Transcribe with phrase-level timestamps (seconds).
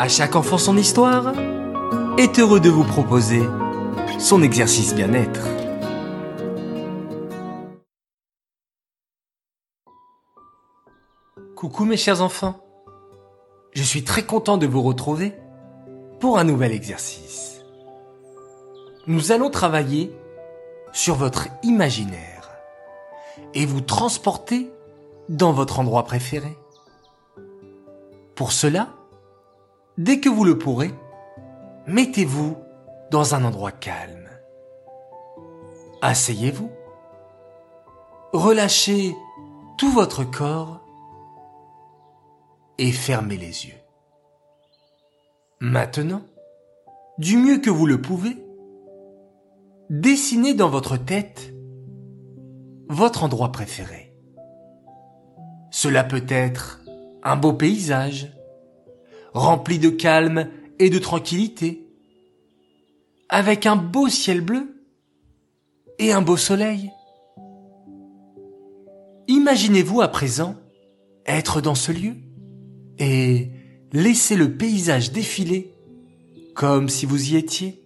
[0.00, 1.34] À chaque enfant son histoire
[2.16, 3.42] est heureux de vous proposer
[4.18, 5.46] son exercice bien-être.
[11.54, 12.64] Coucou mes chers enfants,
[13.74, 15.34] je suis très content de vous retrouver
[16.18, 17.60] pour un nouvel exercice.
[19.06, 20.16] Nous allons travailler
[20.94, 22.48] sur votre imaginaire
[23.52, 24.72] et vous transporter
[25.28, 26.56] dans votre endroit préféré.
[28.34, 28.94] Pour cela,
[30.00, 30.92] dès que vous le pourrez,
[31.86, 32.56] mettez-vous
[33.10, 34.30] dans un endroit calme.
[36.00, 36.70] Asseyez-vous.
[38.32, 39.14] Relâchez
[39.76, 40.80] tout votre corps
[42.78, 43.80] et fermez les yeux.
[45.60, 46.22] Maintenant,
[47.18, 48.42] du mieux que vous le pouvez,
[49.90, 51.52] dessinez dans votre tête
[52.88, 54.14] votre endroit préféré.
[55.70, 56.80] Cela peut être
[57.22, 58.32] un beau paysage,
[59.32, 60.48] rempli de calme
[60.78, 61.86] et de tranquillité,
[63.28, 64.84] avec un beau ciel bleu
[65.98, 66.90] et un beau soleil.
[69.28, 70.56] Imaginez-vous à présent
[71.26, 72.16] être dans ce lieu
[72.98, 73.50] et
[73.92, 75.72] laisser le paysage défiler
[76.54, 77.82] comme si vous y étiez.